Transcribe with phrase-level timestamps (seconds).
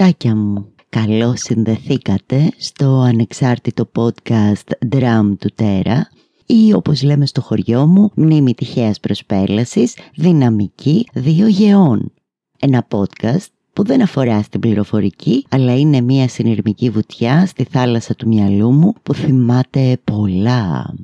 [0.00, 6.08] Αυτάκια μου, καλώς συνδεθήκατε στο ανεξάρτητο podcast Drum του Τέρα
[6.46, 12.12] ή όπως λέμε στο χωριό μου μνήμη τυχαίας προσπέλασης δυναμική δύο γεών.
[12.58, 18.28] Ένα podcast που δεν αφορά στην πληροφορική αλλά είναι μια συνειρμική βουτιά στη θάλασσα του
[18.28, 20.94] μυαλού μου που θυμάται πολλά.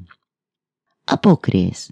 [1.05, 1.91] Απόκριες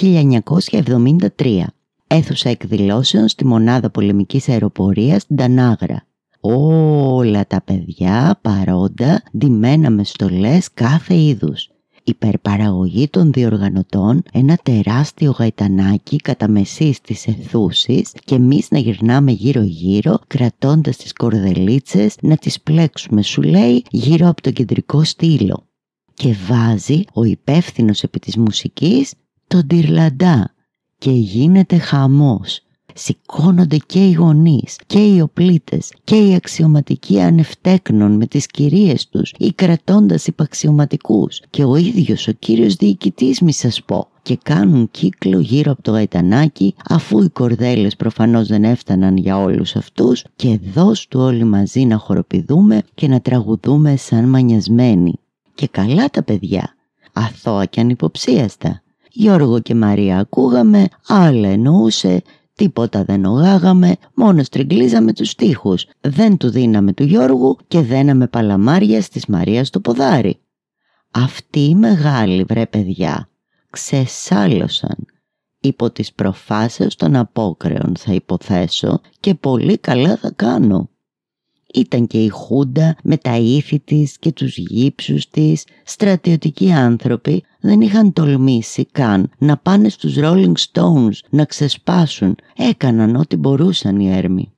[0.00, 1.64] 1973
[2.06, 6.06] Έθουσα εκδηλώσεων στη μονάδα πολεμικής αεροπορίας στην Τανάγρα.
[6.46, 11.70] Όλα τα παιδιά παρόντα ντυμένα με στολές κάθε είδους
[12.04, 19.62] υπερπαραγωγή των διοργανωτών ένα τεράστιο γαϊτανάκι κατά μεσής της εθούσης και εμείς να γυρνάμε γύρω
[19.62, 25.66] γύρω κρατώντας τις κορδελίτσες να τις πλέξουμε σου λέει γύρω από το κεντρικό στήλο.
[26.14, 29.14] Και βάζει ο υπεύθυνος επί της μουσικής
[29.46, 30.54] τον τυρλαντά
[30.98, 32.63] και γίνεται χαμός
[32.94, 39.32] σηκώνονται και οι γονείς και οι οπλίτες και οι αξιωματικοί ανευτέκνων με τις κυρίες τους
[39.38, 45.38] ή κρατώντας υπαξιωματικούς και ο ίδιος ο κύριος διοικητής μη σας πω και κάνουν κύκλο
[45.40, 51.08] γύρω από το γαϊτανάκι αφού οι κορδέλες προφανώς δεν έφταναν για όλους αυτούς και δώσ'
[51.14, 55.14] όλοι μαζί να χοροπηδούμε και να τραγουδούμε σαν μανιασμένοι.
[55.54, 56.74] Και καλά τα παιδιά,
[57.12, 58.82] αθώα και ανυποψίαστα.
[59.10, 62.22] Γιώργο και Μαρία ακούγαμε, άλλα εννοούσε
[62.54, 65.86] Τίποτα δεν ογάγαμε, μόνο στριγκλίζαμε τους τοίχους.
[66.00, 70.38] Δεν του δίναμε του Γιώργου και δέναμε παλαμάρια στις Μαρίας το ποδάρι.
[71.10, 73.28] Αυτοί οι μεγάλοι βρε παιδιά
[73.70, 75.06] ξεσάλωσαν.
[75.60, 80.88] Υπό τις προφάσεις των απόκρεων θα υποθέσω και πολύ καλά θα κάνω.
[81.74, 87.80] Ήταν και η Χούντα με τα ήθη της και τους γύψους της, στρατιωτικοί άνθρωποι, δεν
[87.80, 92.36] είχαν τολμήσει καν να πάνε στους Rolling Stones να ξεσπάσουν.
[92.56, 94.52] Έκαναν ό,τι μπορούσαν οι έρμοι.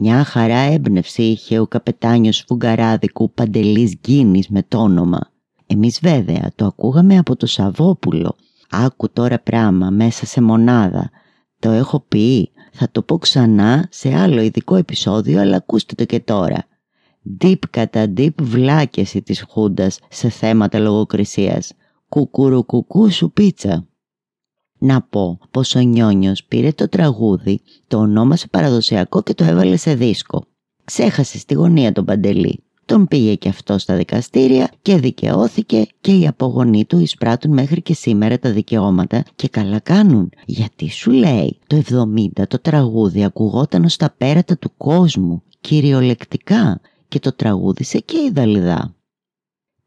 [0.00, 5.20] Μια χαρά έμπνευση είχε ο καπετάνιος Φουγκαράδικου Παντελής Γκίνης με το όνομα.
[5.66, 8.36] Εμείς βέβαια το ακούγαμε από το Σαββόπουλο.
[8.70, 11.10] Άκου τώρα πράμα μέσα σε μονάδα.
[11.58, 12.50] Το έχω πει,
[12.80, 16.66] θα το πω ξανά σε άλλο ειδικό επεισόδιο αλλά ακούστε το και τώρα.
[17.40, 21.72] Deep κατά deep βλάκεση της Χούντας σε θέματα λογοκρισίας.
[22.08, 23.86] Κουκουρουκουκού σου πίτσα.
[24.78, 29.94] Να πω πως ο Νιόνιος πήρε το τραγούδι, το ονόμασε παραδοσιακό και το έβαλε σε
[29.94, 30.44] δίσκο.
[30.84, 32.62] Ξέχασε στη γωνία τον Παντελή.
[32.88, 37.94] Τον πήγε και αυτό στα δικαστήρια και δικαιώθηκε και οι απογονοί του εισπράττουν μέχρι και
[37.94, 40.30] σήμερα τα δικαιώματα και καλά κάνουν.
[40.46, 41.82] Γιατί σου λέει το
[42.36, 48.30] 70 το τραγούδι ακουγόταν ως τα πέρατα του κόσμου, κυριολεκτικά και το τραγούδισε και η
[48.30, 48.94] Δαλιδά.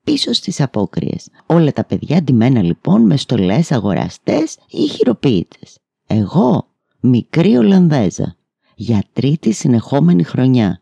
[0.04, 1.28] Πίσω στις απόκριες.
[1.46, 5.78] Όλα τα παιδιά ντυμένα λοιπόν με στολές αγοραστές ή χειροποίητες.
[6.08, 6.68] Εγώ,
[7.00, 8.36] μικρή Ολλανδέζα,
[8.76, 10.80] για τρίτη συνεχόμενη χρονιά.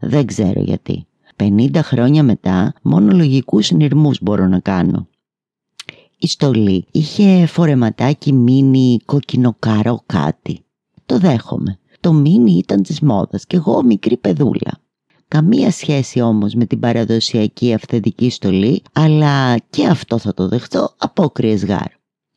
[0.00, 1.06] Δεν ξέρω γιατί.
[1.36, 5.08] 50 χρόνια μετά μόνο λογικούς συνειρμούς μπορώ να κάνω.
[6.18, 10.64] Η στολή είχε φορεματάκι μίνι κοκκινοκαρό κάτι.
[11.06, 11.78] Το δέχομαι.
[12.00, 14.80] Το μίνι ήταν της μόδας και εγώ μικρή παιδούλα.
[15.28, 21.64] Καμία σχέση όμως με την παραδοσιακή αυθεντική στολή, αλλά και αυτό θα το δεχτώ απόκριες
[21.64, 21.90] γάρ.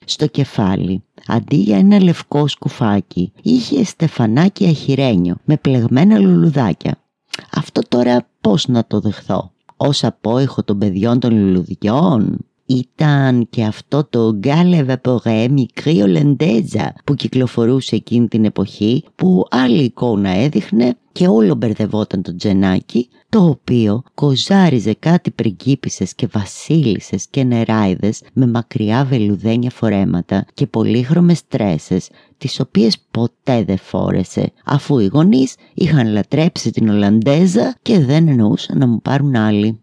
[0.05, 7.04] Στο κεφάλι, αντί για ένα λευκό σκουφάκι, είχε στεφανάκι αχυρένιο με πλεγμένα λουλουδάκια.
[7.51, 12.37] Αυτό τώρα πώς να το δεχθώ; Ως απόϊχο των παιδιών των λουλουδιών.
[12.65, 19.83] Ήταν και αυτό το γκάλε βαπορέ μικρή Ολεντέζα που κυκλοφορούσε εκείνη την εποχή που άλλη
[19.83, 27.43] εικόνα έδειχνε και όλο μπερδευόταν το τζενάκι το οποίο κοζάριζε κάτι πριγκίπισσες και βασίλισσες και
[27.43, 35.05] νεράιδες με μακριά βελουδένια φορέματα και πολύχρωμες τρέσες τις οποίες ποτέ δεν φόρεσε αφού οι
[35.05, 39.79] γονείς είχαν λατρέψει την Ολλανδέζα και δεν εννοούσαν να μου πάρουν άλλη.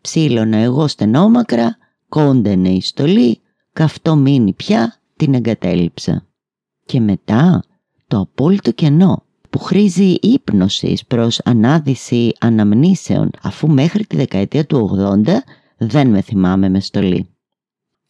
[0.00, 1.76] Ψήλωνα εγώ στενόμακρα,
[2.08, 3.40] κόντενε η στολή,
[3.72, 6.26] καυτό μείνει πια, την εγκατέλειψα.
[6.84, 7.62] Και μετά
[8.06, 14.90] το απόλυτο κενό που χρήζει ύπνωσης προς ανάδυση αναμνήσεων αφού μέχρι τη δεκαετία του
[15.26, 15.32] 80
[15.76, 17.28] δεν με θυμάμαι με στολή.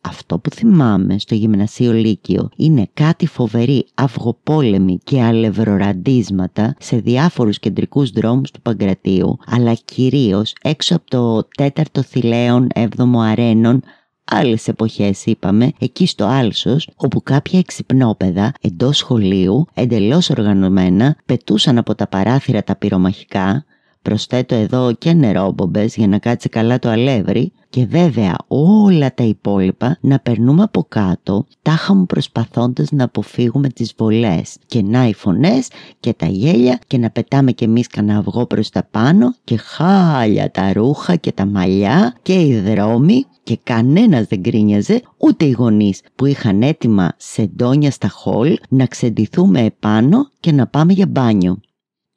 [0.09, 8.11] Αυτό που θυμάμαι στο γυμνασίο Λύκειο είναι κάτι φοβερή αυγοπόλεμη και αλευροραντίσματα σε διάφορους κεντρικούς
[8.11, 13.83] δρόμους του Παγκρατίου αλλά κυρίως έξω από το τέταρτο θηλαίον έβδομο αρένων
[14.31, 21.95] άλλες εποχές είπαμε, εκεί στο Άλσος, όπου κάποια εξυπνόπεδα εντός σχολείου, εντελώς οργανωμένα, πετούσαν από
[21.95, 23.65] τα παράθυρα τα πυρομαχικά,
[24.09, 27.53] προσθέτω εδώ και νερόμπομπες για να κάτσει καλά το αλεύρι.
[27.71, 33.95] Και βέβαια όλα τα υπόλοιπα να περνούμε από κάτω τάχα μου προσπαθώντας να αποφύγουμε τις
[33.97, 34.57] βολές.
[34.67, 35.69] Και να οι φωνές
[36.01, 40.51] και τα γέλια και να πετάμε κι εμείς κανένα αυγό προς τα πάνω και χάλια
[40.51, 43.25] τα ρούχα και τα μαλλιά και οι δρόμοι.
[43.43, 49.61] Και κανένας δεν γκρίνιαζε ούτε οι γονείς που είχαν έτοιμα σεντόνια στα χολ να ξεντηθούμε
[49.61, 51.61] επάνω και να πάμε για μπάνιο.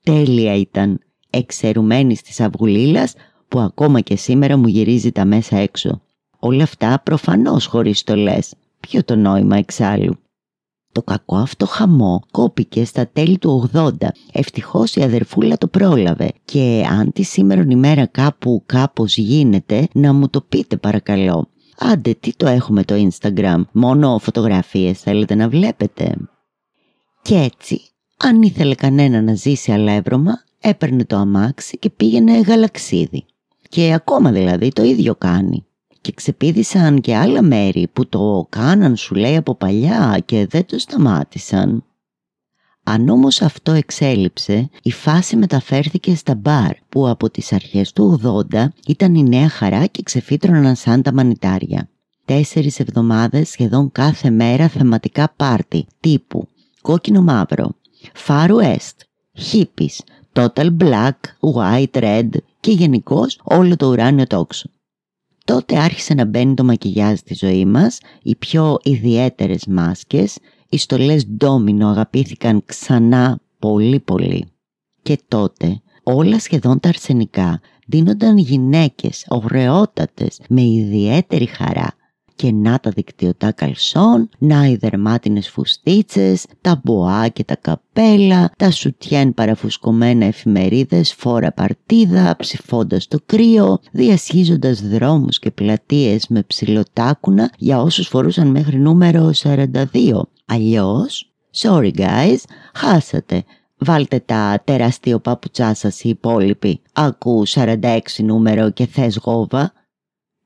[0.03, 0.99] Τέλεια ήταν,
[1.31, 3.13] εξαιρουμένη της αυγουλίλας
[3.47, 6.01] που ακόμα και σήμερα μου γυρίζει τα μέσα έξω.
[6.39, 8.53] Όλα αυτά προφανώς χωρίς στολές.
[8.79, 10.15] Ποιο το νόημα εξάλλου;
[10.91, 13.91] Το κακό αυτό χαμό κόπηκε στα τέλη του 80.
[14.31, 20.29] Ευτυχώς η αδερφούλα το πρόλαβε και αν τη σήμερα ημέρα κάπου κάπως γίνεται να μου
[20.29, 21.47] το πείτε παρακαλώ.
[21.77, 26.15] Άντε τι το έχουμε το Instagram, μόνο φωτογραφίες θέλετε να βλέπετε;
[27.21, 27.81] Και έτσι,
[28.17, 33.25] αν ήθελε κανένα να ζήσει αλεύρωμα, έπαιρνε το αμάξι και πήγαινε γαλαξίδι.
[33.69, 35.65] Και ακόμα δηλαδή το ίδιο κάνει.
[36.01, 40.79] Και ξεπίδησαν και άλλα μέρη που το κάναν σου λέει από παλιά και δεν το
[40.79, 41.83] σταμάτησαν.
[42.83, 48.19] Αν όμως αυτό εξέλιψε, η φάση μεταφέρθηκε στα μπαρ που από τις αρχές του
[48.51, 51.89] 80 ήταν η νέα χαρά και ξεφύτρωναν σαν τα μανιτάρια.
[52.25, 56.47] Τέσσερις εβδομάδες σχεδόν κάθε μέρα θεματικά πάρτι τύπου
[56.81, 57.75] κόκκινο μαύρο,
[58.27, 58.97] Far West,
[59.51, 59.97] hippies,
[60.33, 61.15] total black,
[61.55, 62.29] white, red
[62.59, 64.69] και γενικώς όλο το ουράνιο τόξο.
[65.45, 70.37] Τότε άρχισε να μπαίνει το μακιγιάζ στη ζωή μας, οι πιο ιδιαίτερες μάσκες,
[70.69, 74.45] οι στολές ντόμινο αγαπήθηκαν ξανά πολύ πολύ.
[75.01, 81.95] Και τότε όλα σχεδόν τα αρσενικά δίνονταν γυναίκες ωραιότατες με ιδιαίτερη χαρά
[82.41, 88.71] και να τα δικτυωτά καλσόν, να οι δερμάτινες φουστίτσες, τα μποά και τα καπέλα, τα
[88.71, 97.81] σουτιέν παραφουσκωμένα εφημερίδες, φόρα παρτίδα, ψηφώντας το κρύο, διασχίζοντας δρόμους και πλατείες με ψηλοτάκουνα για
[97.81, 100.21] όσους φορούσαν μέχρι νούμερο 42.
[100.45, 102.37] Αλλιώς, sorry guys,
[102.73, 103.43] χάσατε.
[103.77, 106.81] Βάλτε τα τεραστίο παπουτσά σας οι υπόλοιποι.
[106.93, 109.73] Άκου 46 νούμερο και θες γόβα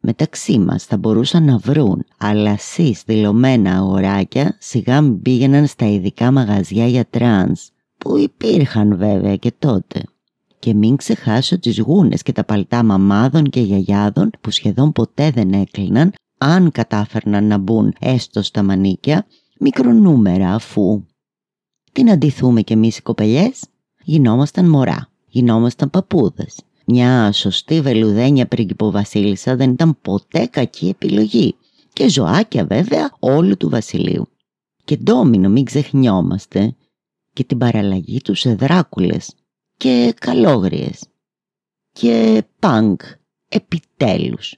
[0.06, 6.32] μεταξύ μας θα μπορούσαν να βρουν, αλλά εσείς δηλωμένα αγοράκια σιγά μην πήγαιναν στα ειδικά
[6.32, 10.04] μαγαζιά για τρανς, που υπήρχαν βέβαια και τότε.
[10.60, 15.54] Και μην ξεχάσω τις γούνες και τα παλτά μαμάδων και γιαγιάδων που σχεδόν ποτέ δεν
[15.54, 19.26] έκλειναν αν κατάφερναν να μπουν έστω στα μανίκια,
[19.60, 21.04] μικρονούμερα αφού.
[21.92, 23.64] Τι να ντυθούμε κι εμείς οι κοπελιές,
[24.04, 31.56] γινόμασταν μωρά, γινόμασταν παππούδες, μια σωστή βελουδένια πριγκιποβασίλισσα δεν ήταν ποτέ κακή επιλογή
[31.94, 34.28] και ζωάκια βέβαια όλου του βασιλείου.
[34.84, 36.76] Και ντόμινο μην ξεχνιόμαστε
[37.34, 39.34] και την παραλλαγή τους σε δράκουλες
[39.78, 41.08] και καλόγριες
[41.92, 43.02] και πανκ
[43.50, 44.56] επιτέλους.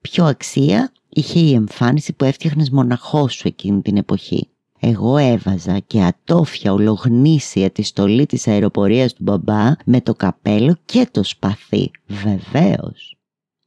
[0.00, 4.48] Πιο αξία είχε η εμφάνιση που έφτιαχνες μοναχός σου εκείνη την εποχή;
[4.86, 11.08] Εγώ έβαζα και ατόφια ολογνήσια τη στολή της αεροπορίας του μπαμπά με το καπέλο και
[11.10, 13.16] το σπαθί, βεβαίως.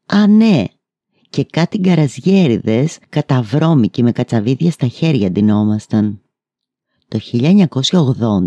[0.06, 0.64] Α, ναι,
[1.30, 6.22] και κάτι γκαραζιέριδες καταβρώμικοι με κατσαβίδια στα χέρια ντυνόμασταν.
[7.08, 7.20] Το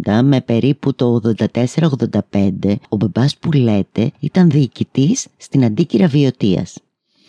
[0.05, 6.79] 1980 με περίπου το 84-85 ο μπαμπάς που λέτε ήταν διοικητής στην αντίκυρα βιωτίας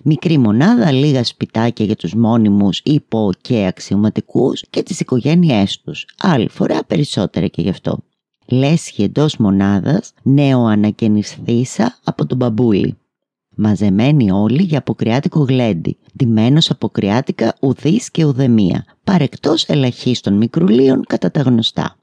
[0.03, 6.05] μικρή μονάδα, λίγα σπιτάκια για τους μόνιμους υπο και αξιωματικούς και τις οικογένειές τους.
[6.22, 7.98] Άλλη φορά περισσότερα και γι' αυτό.
[8.46, 12.98] Λέσχη εντός μονάδας, νέο ανακαινισθήσα από τον μπαμπούλι.
[13.55, 21.41] Μαζεμένοι όλοι για αποκριάτικο γλέντι, ντυμένος αποκριάτικα ουδής και ουδεμία, παρεκτός ελαχίστων μικρουλίων κατά τα
[21.41, 21.96] γνωστά.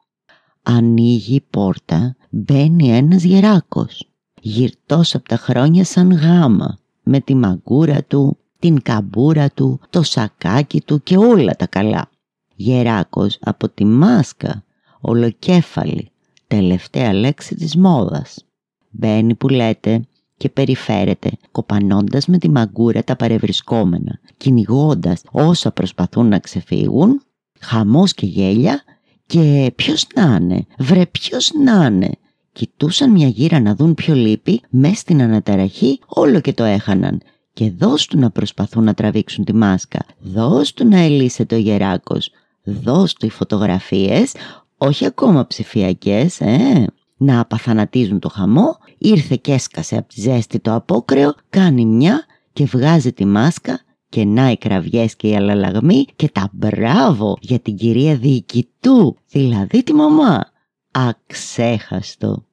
[0.62, 8.04] Ανοίγει η πόρτα, μπαίνει ένας γεράκος, γυρτός από τα χρόνια σαν γάμα, με τη μαγκούρα
[8.04, 12.10] του, την καμπούρα του, το σακάκι του και όλα τα καλά.
[12.54, 14.64] Γεράκος από τη μάσκα,
[15.00, 16.10] ολοκέφαλη,
[16.46, 18.44] τελευταία λέξη της μόδας.
[18.90, 20.04] Μπαίνει που λέτε
[20.36, 27.22] και περιφέρεται, κοπανώντας με τη μαγκούρα τα παρευρισκόμενα, κυνηγώντας όσα προσπαθούν να ξεφύγουν,
[27.60, 28.82] χαμός και γέλια
[29.26, 32.10] και ποιος να είναι, βρε ποιος να είναι,
[32.58, 37.20] Κοιτούσαν μια γύρα να δουν ποιο λείπει, μες στην αναταραχή όλο και το έχαναν.
[37.52, 42.30] Και δώσ' του να προσπαθούν να τραβήξουν τη μάσκα, δώσ' του να ελύσεται ο γεράκος,
[42.62, 44.34] δώσ' του οι φωτογραφίες,
[44.78, 46.86] όχι ακόμα ψηφιακές, ε,
[47.16, 52.64] να απαθανατίζουν το χαμό, ήρθε και έσκασε από τη ζέστη το απόκρεο, κάνει μια και
[52.64, 57.76] βγάζει τη μάσκα και να οι κραυγές και οι αλαλαγμοί και τα μπράβο για την
[57.76, 60.44] κυρία διοικητού, δηλαδή τη μαμά.
[60.90, 62.47] Αξέχαστο.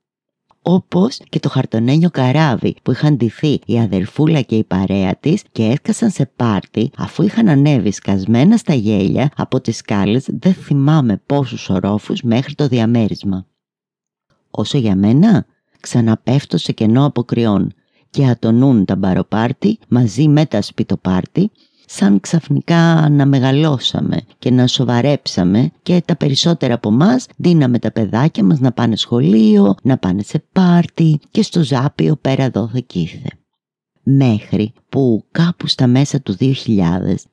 [0.67, 5.63] Όπως και το χαρτονένιο καράβι που είχαν ντυθεί η αδερφούλα και η παρέα της και
[5.63, 11.69] έσκασαν σε πάρτι αφού είχαν ανέβει σκασμένα στα γέλια από τις σκάλες δεν θυμάμαι πόσους
[11.69, 13.47] ορόφους μέχρι το διαμέρισμα.
[14.51, 15.45] Όσο για μένα,
[15.79, 17.73] ξαναπέφτω σε κενό αποκριών
[18.09, 21.51] και ατονούν τα μπαροπάρτι μαζί με τα σπιτοπάρτι
[21.87, 28.43] σαν ξαφνικά να μεγαλώσαμε και να σοβαρέψαμε και τα περισσότερα από εμά δίναμε τα παιδάκια
[28.43, 33.29] μας να πάνε σχολείο, να πάνε σε πάρτι και στο ζάπιο πέρα δόθε κήθε.
[34.03, 36.53] Μέχρι που κάπου στα μέσα του 2000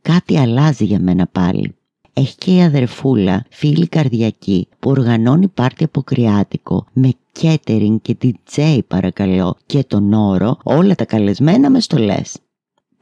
[0.03, 1.75] κάτι αλλάζει για μένα πάλι.
[2.13, 9.57] Έχει και η αδερφούλα, φίλη καρδιακή, που οργανώνει πάρτι αποκριάτικο με catering και DJ παρακαλώ
[9.67, 12.37] και τον όρο όλα τα καλεσμένα μες στολές.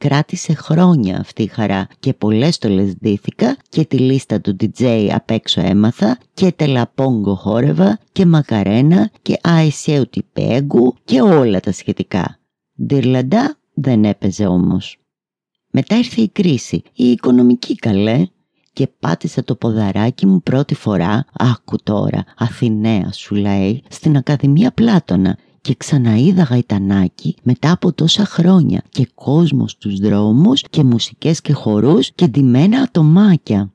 [0.01, 5.29] Κράτησε χρόνια αυτή η χαρά και πολλές στολές ντύθηκα και τη λίστα του DJ απ'
[5.29, 12.39] έξω έμαθα και τελαπόγκο χόρευα και μακαρένα και αισέου τυπέγκου και όλα τα σχετικά.
[12.85, 14.97] Ντυρλαντά δεν έπαιζε όμως.
[15.71, 18.25] Μετά ήρθε η κρίση, η οικονομική καλέ
[18.73, 25.37] και πάτησα το ποδαράκι μου πρώτη φορά, άκου τώρα, Αθηναία σου λέει, στην Ακαδημία Πλάτωνα
[25.61, 32.11] και ξαναείδα γαϊτανάκι μετά από τόσα χρόνια και κόσμος στους δρόμους και μουσικές και χορούς
[32.11, 33.73] και ντυμένα ατομάκια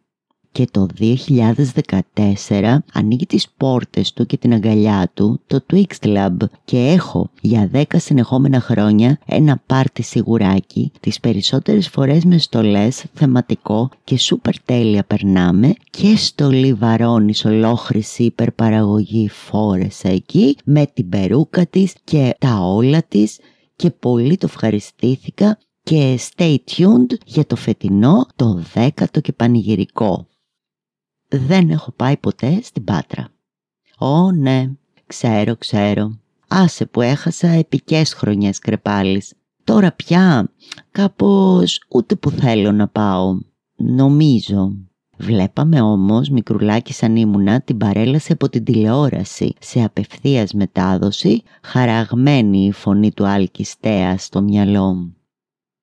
[0.56, 6.36] και το 2014 ανοίγει τις πόρτες του και την αγκαλιά του το Twix Club.
[6.64, 10.92] Και έχω για 10 συνεχόμενα χρόνια ένα πάρτι σιγουράκι.
[11.00, 15.74] Τις περισσότερες φορές με στολές θεματικό και σούπερ τέλεια περνάμε.
[15.90, 23.38] Και στολή βαρώνης ολόχρηση υπερπαραγωγή φόρεσα εκεί με την περούκα της και τα όλα της.
[23.76, 25.58] Και πολύ το ευχαριστήθηκα.
[25.82, 30.26] Και stay tuned για το φετινό το δέκατο και πανηγυρικό
[31.38, 33.28] δεν έχω πάει ποτέ στην Πάτρα.
[33.98, 34.70] Ω ναι,
[35.06, 36.18] ξέρω, ξέρω.
[36.48, 39.34] Άσε που έχασα επικές χρονιές κρεπάλης.
[39.64, 40.52] Τώρα πια
[40.90, 43.38] κάπως ούτε που θέλω να πάω.
[43.76, 44.76] Νομίζω.
[45.18, 52.72] Βλέπαμε όμως μικρουλάκι σαν ήμουνα την παρέλαση από την τηλεόραση σε απευθείας μετάδοση χαραγμένη η
[52.72, 53.66] φωνή του Άλκη
[54.16, 55.16] στο μυαλό μου.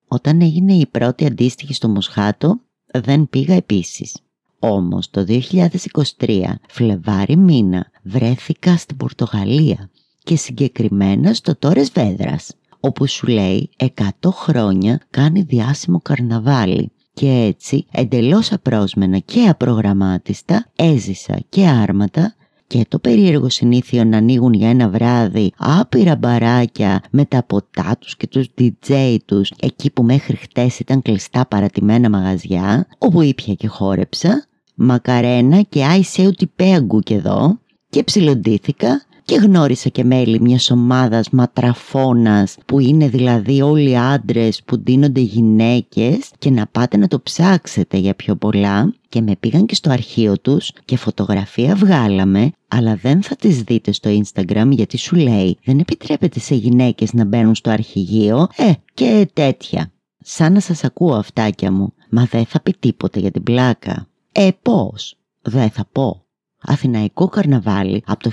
[0.07, 4.17] Όταν έγινε η πρώτη αντίστοιχη στο Μοσχάτο δεν πήγα επίσης.
[4.65, 9.89] Όμως το 2023, Φλεβάρι μήνα, βρέθηκα στην Πορτογαλία
[10.23, 13.89] και συγκεκριμένα στο Τόρες Βέδρας, όπου σου λέει 100
[14.31, 16.91] χρόνια κάνει διάσημο καρναβάλι.
[17.13, 22.35] Και έτσι εντελώς απρόσμενα και απρογραμμάτιστα έζησα και άρματα
[22.67, 28.17] και το περίεργο συνήθειο να ανοίγουν για ένα βράδυ άπειρα μπαράκια με τα ποτά τους
[28.17, 33.67] και τους DJ τους εκεί που μέχρι χτες ήταν κλειστά παρατημένα μαγαζιά όπου ήπια και
[33.67, 34.47] χόρεψα
[34.83, 37.59] μακαρένα και άισεου τυπέγκου και εδώ
[37.89, 44.79] και ψιλοντήθηκα και γνώρισα και μέλη μιας ομάδας ματραφώνας που είναι δηλαδή όλοι άντρες που
[44.79, 49.75] ντύνονται γυναίκες και να πάτε να το ψάξετε για πιο πολλά και με πήγαν και
[49.75, 55.15] στο αρχείο τους και φωτογραφία βγάλαμε αλλά δεν θα τις δείτε στο Instagram γιατί σου
[55.15, 59.91] λέει δεν επιτρέπεται σε γυναίκες να μπαίνουν στο αρχηγείο ε και τέτοια.
[60.25, 64.07] Σαν να σας ακούω αυτάκια μου, μα δεν θα πει τίποτα για την πλάκα.
[64.35, 66.25] Ε, πώς; Δεν θα πω.
[66.61, 68.31] Αθηναϊκό καρναβάλι από το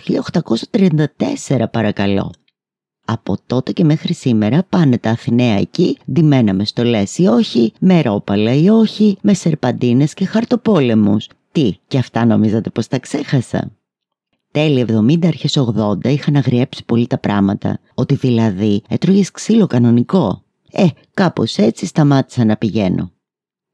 [1.47, 2.33] 1834 παρακαλώ.
[3.05, 8.01] Από τότε και μέχρι σήμερα πάνε τα Αθηναία εκεί, ντυμένα με στολές ή όχι, με
[8.01, 11.29] ρόπαλα ή όχι, με σερπαντίνες και χαρτοπόλεμους.
[11.53, 13.71] Τι, και αυτά νομίζατε πως τα ξέχασα;
[14.51, 20.43] Τέλη 70 αρχές 80 είχαν αγριέψει πολύ τα πράγματα, ότι δηλαδή έτρωγες ξύλο κανονικό.
[20.71, 23.13] Ε, κάπως έτσι σταμάτησα να πηγαίνω.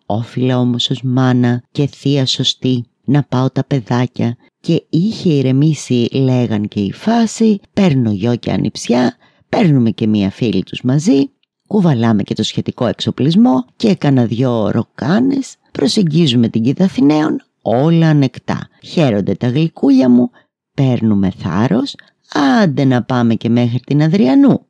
[0.07, 6.69] Όφιλα όμως ως μάνα και θεία σωστή να πάω τα παιδάκια και είχε ηρεμήσει λέγαν
[6.69, 9.17] και η φάση παίρνω γιο και ανιψιά,
[9.49, 11.31] παίρνουμε και μία φίλη τους μαζί
[11.67, 18.69] κουβαλάμε και το σχετικό εξοπλισμό και έκανα δυο ροκάνες, προσεγγίζουμε την κοίτα Αθηναίων, όλα ανεκτά.
[18.83, 20.31] Χαίρονται τα γλυκούλια μου,
[20.75, 21.95] παίρνουμε θάρρος,
[22.33, 24.67] άντε να πάμε και μέχρι την Αδριανού.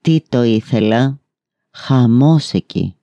[0.00, 1.20] Τι το ήθελα,
[1.70, 2.94] χαμός εκεί.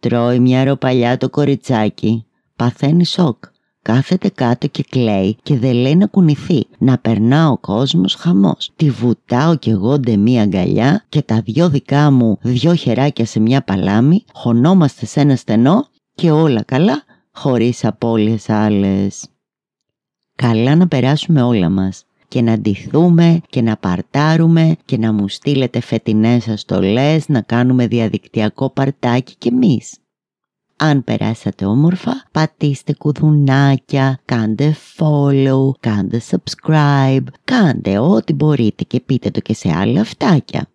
[0.00, 2.24] Τρώει μια ροπαλιά το κοριτσάκι.
[2.56, 3.44] Παθαίνει σοκ.
[3.82, 6.66] Κάθεται κάτω και κλαίει και δεν λέει να κουνηθεί.
[6.78, 8.70] Να περνά ο κόσμος χαμός.
[8.76, 13.40] Τη βουτάω κι εγώ ντε μία αγκαλιά και τα δυο δικά μου δυο χεράκια σε
[13.40, 14.24] μια παλάμη.
[14.32, 17.02] Χωνόμαστε σε ένα στενό και όλα καλά
[17.32, 19.28] χωρίς απώλειες άλλες.
[20.34, 25.80] Καλά να περάσουμε όλα μας και να ντυθούμε και να παρτάρουμε και να μου στείλετε
[25.80, 29.96] φετινές αστολές να κάνουμε διαδικτυακό παρτάκι κι εμείς.
[30.76, 39.40] Αν περάσατε όμορφα, πατήστε κουδουνάκια, κάντε follow, κάντε subscribe, κάντε ό,τι μπορείτε και πείτε το
[39.40, 40.68] και σε άλλα αυτάκια.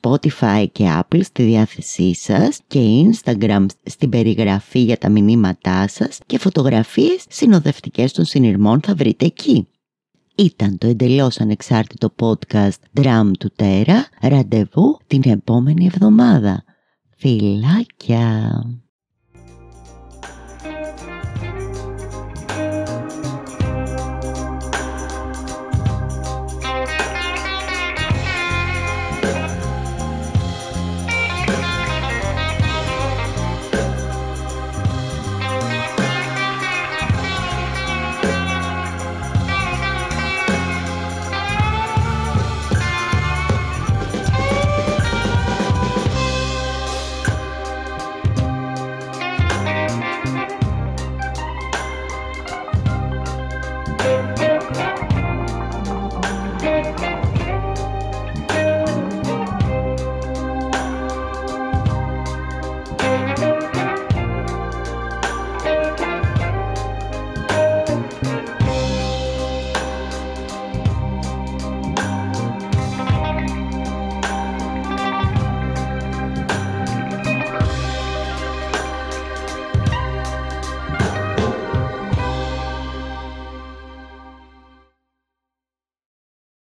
[0.00, 6.38] Spotify και Apple στη διάθεσή σας και Instagram στην περιγραφή για τα μηνύματά σας και
[6.38, 9.68] φωτογραφίες συνοδευτικές των συνειρμών θα βρείτε εκεί.
[10.40, 14.06] Ήταν το εντελώς ανεξάρτητο podcast Drum του Τέρα.
[14.20, 16.64] Ραντεβού την επόμενη εβδομάδα.
[17.16, 18.62] Φιλάκια!